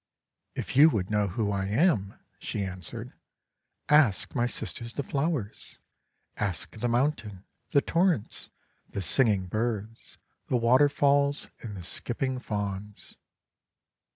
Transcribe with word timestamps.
''If 0.55 0.75
you 0.75 0.89
would 0.89 1.11
know 1.11 1.27
who 1.27 1.51
I 1.51 1.67
am," 1.67 2.15
she 2.39 2.63
answered, 2.63 3.13
"ask 3.87 4.33
my 4.33 4.47
sisters 4.47 4.93
the 4.93 5.03
flowers, 5.03 5.77
ask 6.37 6.71
the 6.75 6.89
mountain, 6.89 7.43
the 7.69 7.81
torrents, 7.83 8.49
the 8.89 9.03
singing 9.03 9.45
birds, 9.45 10.17
the 10.47 10.57
waterfalls, 10.57 11.49
and 11.61 11.77
the 11.77 11.83
skipping 11.83 12.39
Fawns." 12.39 13.13